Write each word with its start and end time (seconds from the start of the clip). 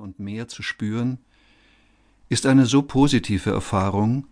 und 0.00 0.18
mehr 0.18 0.48
zu 0.48 0.62
spüren, 0.62 1.18
ist 2.28 2.46
eine 2.46 2.66
so 2.66 2.82
positive 2.82 3.50
Erfahrung, 3.50 4.26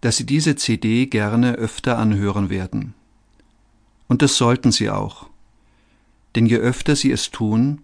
dass 0.00 0.16
Sie 0.16 0.26
diese 0.26 0.56
CD 0.56 1.06
gerne 1.06 1.54
öfter 1.54 1.98
anhören 1.98 2.50
werden. 2.50 2.94
Und 4.06 4.22
das 4.22 4.36
sollten 4.36 4.72
Sie 4.72 4.90
auch. 4.90 5.28
Denn 6.34 6.46
je 6.46 6.56
öfter 6.56 6.96
Sie 6.96 7.10
es 7.10 7.30
tun, 7.30 7.82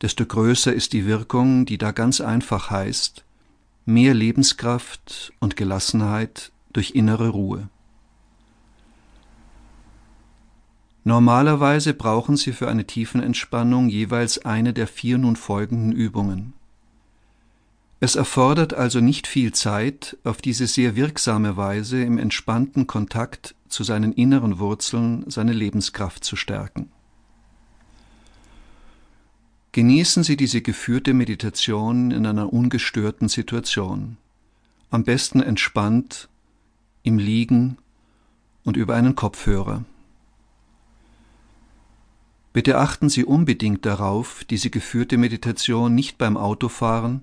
desto 0.00 0.24
größer 0.24 0.72
ist 0.72 0.92
die 0.92 1.06
Wirkung, 1.06 1.66
die 1.66 1.78
da 1.78 1.92
ganz 1.92 2.20
einfach 2.20 2.70
heißt, 2.70 3.24
mehr 3.84 4.14
Lebenskraft 4.14 5.32
und 5.40 5.56
Gelassenheit 5.56 6.52
durch 6.72 6.92
innere 6.92 7.28
Ruhe. 7.28 7.68
Normalerweise 11.04 11.94
brauchen 11.94 12.36
Sie 12.36 12.52
für 12.52 12.68
eine 12.68 12.86
Tiefenentspannung 12.86 13.88
jeweils 13.88 14.44
eine 14.44 14.72
der 14.72 14.86
vier 14.86 15.18
nun 15.18 15.36
folgenden 15.36 15.92
Übungen. 15.92 16.52
Es 18.00 18.16
erfordert 18.16 18.74
also 18.74 19.00
nicht 19.00 19.26
viel 19.26 19.52
Zeit, 19.52 20.16
auf 20.24 20.40
diese 20.40 20.66
sehr 20.66 20.96
wirksame 20.96 21.56
Weise 21.56 22.02
im 22.02 22.18
entspannten 22.18 22.86
Kontakt 22.86 23.54
zu 23.68 23.84
seinen 23.84 24.12
inneren 24.12 24.58
Wurzeln 24.58 25.24
seine 25.28 25.52
Lebenskraft 25.52 26.24
zu 26.24 26.36
stärken. 26.36 26.90
Genießen 29.72 30.24
Sie 30.24 30.36
diese 30.36 30.62
geführte 30.62 31.14
Meditation 31.14 32.10
in 32.10 32.26
einer 32.26 32.52
ungestörten 32.52 33.28
Situation, 33.28 34.16
am 34.90 35.04
besten 35.04 35.40
entspannt, 35.40 36.28
im 37.02 37.18
Liegen 37.18 37.78
und 38.64 38.76
über 38.76 38.96
einen 38.96 39.14
Kopfhörer. 39.14 39.84
Bitte 42.52 42.78
achten 42.78 43.08
Sie 43.08 43.24
unbedingt 43.24 43.86
darauf, 43.86 44.44
diese 44.44 44.70
geführte 44.70 45.16
Meditation 45.16 45.94
nicht 45.94 46.18
beim 46.18 46.36
Autofahren 46.36 47.22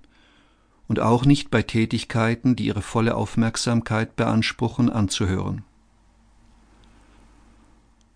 und 0.88 1.02
auch 1.02 1.26
nicht 1.26 1.52
bei 1.52 1.64
Tätigkeiten, 1.64 2.56
die 2.56 2.68
Ihre 2.68 2.82
volle 2.82 3.16
Aufmerksamkeit 3.16 4.16
beanspruchen, 4.16 4.90
anzuhören. 4.90 5.64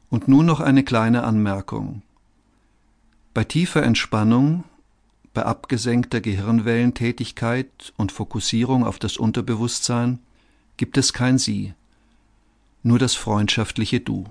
Und 0.09 0.27
nun 0.27 0.45
noch 0.45 0.61
eine 0.61 0.83
kleine 0.83 1.23
Anmerkung. 1.23 2.01
Bei 3.33 3.43
tiefer 3.43 3.83
Entspannung, 3.83 4.63
bei 5.33 5.43
abgesenkter 5.43 6.19
Gehirnwellentätigkeit 6.19 7.93
und 7.97 8.11
Fokussierung 8.11 8.85
auf 8.85 8.99
das 8.99 9.17
Unterbewusstsein 9.17 10.19
gibt 10.77 10.97
es 10.97 11.13
kein 11.13 11.37
Sie, 11.37 11.73
nur 12.83 12.99
das 12.99 13.15
freundschaftliche 13.15 13.99
Du. 13.99 14.25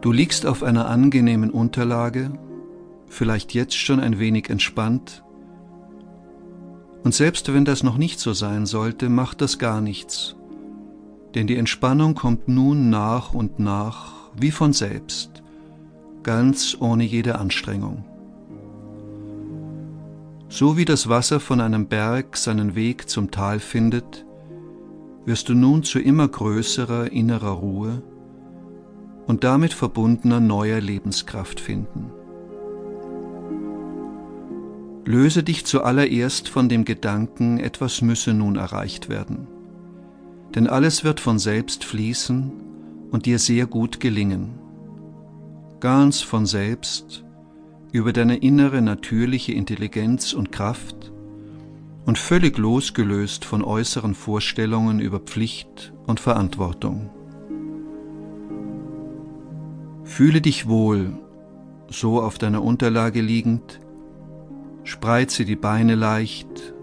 Du 0.00 0.12
liegst 0.12 0.46
auf 0.46 0.62
einer 0.62 0.88
angenehmen 0.88 1.50
Unterlage, 1.50 2.32
vielleicht 3.06 3.52
jetzt 3.52 3.76
schon 3.76 4.00
ein 4.00 4.18
wenig 4.18 4.48
entspannt, 4.48 5.22
und 7.02 7.14
selbst 7.14 7.52
wenn 7.52 7.64
das 7.64 7.82
noch 7.82 7.96
nicht 7.96 8.20
so 8.20 8.32
sein 8.32 8.66
sollte, 8.66 9.08
macht 9.08 9.40
das 9.40 9.58
gar 9.58 9.80
nichts, 9.80 10.36
denn 11.34 11.46
die 11.46 11.56
Entspannung 11.56 12.14
kommt 12.14 12.48
nun 12.48 12.90
nach 12.90 13.32
und 13.32 13.58
nach 13.58 14.30
wie 14.36 14.50
von 14.50 14.72
selbst, 14.72 15.42
ganz 16.22 16.76
ohne 16.78 17.04
jede 17.04 17.38
Anstrengung. 17.38 18.04
So 20.48 20.76
wie 20.76 20.84
das 20.84 21.08
Wasser 21.08 21.40
von 21.40 21.60
einem 21.60 21.86
Berg 21.86 22.36
seinen 22.36 22.74
Weg 22.74 23.08
zum 23.08 23.30
Tal 23.30 23.60
findet, 23.60 24.26
wirst 25.24 25.48
du 25.48 25.54
nun 25.54 25.82
zu 25.82 26.00
immer 26.00 26.26
größerer 26.26 27.12
innerer 27.12 27.50
Ruhe 27.50 28.02
und 29.30 29.44
damit 29.44 29.72
verbundener 29.72 30.40
neuer 30.40 30.80
Lebenskraft 30.80 31.60
finden. 31.60 32.10
Löse 35.04 35.44
dich 35.44 35.64
zuallererst 35.64 36.48
von 36.48 36.68
dem 36.68 36.84
Gedanken, 36.84 37.60
etwas 37.60 38.02
müsse 38.02 38.34
nun 38.34 38.56
erreicht 38.56 39.08
werden. 39.08 39.46
Denn 40.56 40.66
alles 40.66 41.04
wird 41.04 41.20
von 41.20 41.38
selbst 41.38 41.84
fließen 41.84 42.50
und 43.12 43.26
dir 43.26 43.38
sehr 43.38 43.66
gut 43.66 44.00
gelingen. 44.00 44.58
Ganz 45.78 46.22
von 46.22 46.44
selbst, 46.44 47.24
über 47.92 48.12
deine 48.12 48.38
innere 48.38 48.82
natürliche 48.82 49.52
Intelligenz 49.52 50.32
und 50.32 50.50
Kraft 50.50 51.12
und 52.04 52.18
völlig 52.18 52.58
losgelöst 52.58 53.44
von 53.44 53.62
äußeren 53.62 54.16
Vorstellungen 54.16 54.98
über 54.98 55.20
Pflicht 55.20 55.92
und 56.08 56.18
Verantwortung. 56.18 57.10
Fühle 60.10 60.40
dich 60.40 60.68
wohl, 60.68 61.12
so 61.88 62.20
auf 62.20 62.36
deiner 62.36 62.64
Unterlage 62.64 63.20
liegend, 63.20 63.78
spreize 64.82 65.44
die 65.44 65.54
Beine 65.54 65.94
leicht, 65.94 66.74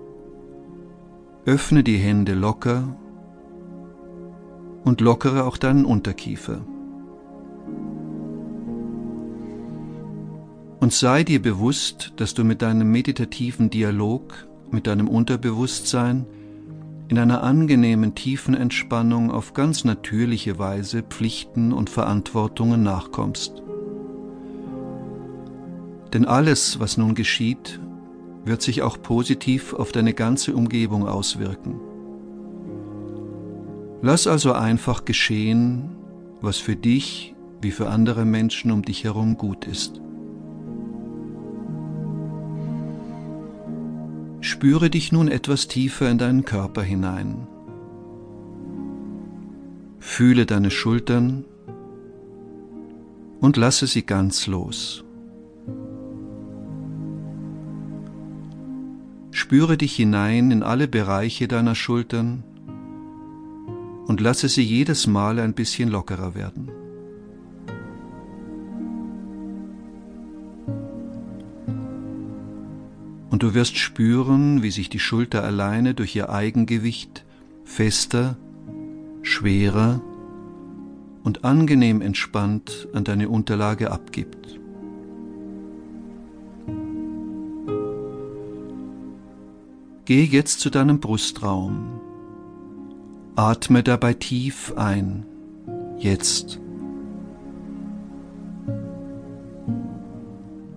öffne 1.46 1.84
die 1.84 1.98
Hände 1.98 2.36
locker. 2.36 2.96
Und 4.86 5.02
lockere 5.02 5.44
auch 5.44 5.58
deinen 5.58 5.84
Unterkiefer. 5.84 6.66
Und 10.80 10.94
sei 10.94 11.26
dir 11.26 11.42
bewusst, 11.42 12.14
dass 12.16 12.34
du 12.34 12.46
mit 12.46 12.62
deinem 12.62 12.90
meditativen 12.90 13.70
Dialog, 13.70 14.48
mit 14.72 14.88
deinem 14.88 15.10
Unterbewusstsein 15.10 16.26
in 17.10 17.18
einer 17.18 17.44
angenehmen 17.44 18.16
tiefen 18.16 18.54
Entspannung 18.54 19.32
auf 19.32 19.54
ganz 19.54 19.84
natürliche 19.86 20.60
Weise 20.60 21.04
Pflichten 21.04 21.72
und 21.72 21.90
Verantwortungen 21.90 22.84
nachkommst. 22.84 23.64
Denn 26.14 26.26
alles, 26.26 26.80
was 26.80 26.98
nun 26.98 27.16
geschieht, 27.16 27.80
wird 28.46 28.62
sich 28.62 28.82
auch 28.82 29.02
positiv 29.02 29.74
auf 29.74 29.92
deine 29.92 30.14
ganze 30.14 30.56
Umgebung 30.56 31.08
auswirken. 31.08 31.80
Lass 34.02 34.28
also 34.28 34.54
einfach 34.54 35.06
geschehen, 35.06 35.90
was 36.42 36.58
für 36.58 36.76
dich 36.76 37.36
wie 37.62 37.72
für 37.72 37.90
andere 37.90 38.26
Menschen 38.26 38.72
um 38.72 38.84
dich 38.84 39.04
herum 39.04 39.38
gut 39.38 39.66
ist. 39.66 40.02
Spüre 44.58 44.90
dich 44.90 45.12
nun 45.12 45.28
etwas 45.28 45.68
tiefer 45.68 46.10
in 46.10 46.18
deinen 46.18 46.44
Körper 46.44 46.82
hinein. 46.82 47.46
Fühle 50.00 50.48
deine 50.48 50.72
Schultern 50.72 51.46
und 53.40 53.56
lasse 53.56 53.86
sie 53.86 54.04
ganz 54.04 54.48
los. 54.48 55.04
Spüre 59.30 59.78
dich 59.78 59.96
hinein 59.96 60.50
in 60.50 60.64
alle 60.64 60.88
Bereiche 60.88 61.48
deiner 61.48 61.76
Schultern 61.76 62.44
und 64.08 64.22
lasse 64.22 64.50
sie 64.50 64.64
jedes 64.64 65.06
Mal 65.06 65.38
ein 65.38 65.54
bisschen 65.54 65.90
lockerer 65.90 66.34
werden. 66.34 66.72
Und 73.38 73.44
du 73.44 73.54
wirst 73.54 73.78
spüren, 73.78 74.64
wie 74.64 74.72
sich 74.72 74.90
die 74.90 74.98
Schulter 74.98 75.44
alleine 75.44 75.94
durch 75.94 76.16
ihr 76.16 76.32
Eigengewicht 76.32 77.24
fester, 77.66 78.36
schwerer 79.22 80.02
und 81.24 81.46
angenehm 81.46 82.02
entspannt 82.02 82.88
an 82.94 83.04
deine 83.04 83.30
Unterlage 83.30 83.92
abgibt. 83.92 84.60
Geh 90.06 90.24
jetzt 90.24 90.60
zu 90.60 90.72
deinem 90.72 91.00
Brustraum. 91.00 92.02
Atme 93.36 93.84
dabei 93.84 94.16
tief 94.16 94.74
ein. 94.76 95.28
Jetzt. 96.00 96.60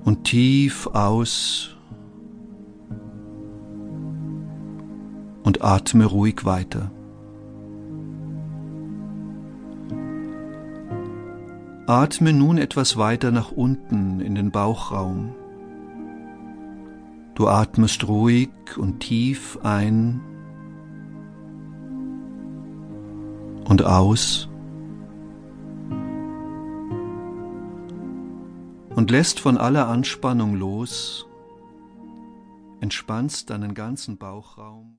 Und 0.04 0.24
tief 0.24 0.88
aus 0.88 1.78
atme 5.62 6.04
ruhig 6.04 6.44
weiter. 6.44 6.90
Atme 11.86 12.32
nun 12.32 12.58
etwas 12.58 12.96
weiter 12.96 13.32
nach 13.32 13.50
unten 13.52 14.20
in 14.20 14.34
den 14.34 14.50
Bauchraum. 14.50 15.34
Du 17.34 17.48
atmest 17.48 18.06
ruhig 18.06 18.50
und 18.76 19.00
tief 19.00 19.58
ein 19.62 20.20
und 23.64 23.84
aus 23.84 24.48
und 29.00 29.10
lässt 29.10 29.40
von 29.40 29.56
aller 29.56 29.88
Anspannung 29.88 30.54
los, 30.54 31.26
entspannst 32.80 33.50
deinen 33.50 33.74
ganzen 33.74 34.18
Bauchraum. 34.18 34.88